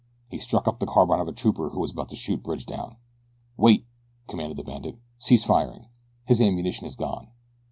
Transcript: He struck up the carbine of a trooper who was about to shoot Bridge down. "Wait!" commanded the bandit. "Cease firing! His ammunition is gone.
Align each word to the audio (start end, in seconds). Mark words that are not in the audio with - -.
He 0.29 0.39
struck 0.39 0.67
up 0.67 0.79
the 0.79 0.87
carbine 0.87 1.19
of 1.19 1.27
a 1.27 1.31
trooper 1.31 1.69
who 1.69 1.79
was 1.79 1.91
about 1.91 2.09
to 2.09 2.15
shoot 2.15 2.41
Bridge 2.41 2.65
down. 2.65 2.95
"Wait!" 3.55 3.85
commanded 4.27 4.57
the 4.57 4.63
bandit. 4.63 4.97
"Cease 5.19 5.43
firing! 5.43 5.89
His 6.25 6.41
ammunition 6.41 6.87
is 6.87 6.95
gone. 6.95 7.27